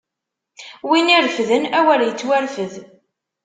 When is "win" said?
0.89-1.07